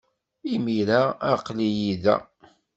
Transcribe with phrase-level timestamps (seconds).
[0.53, 1.01] Imir-a,
[1.33, 2.17] aql-iyi da.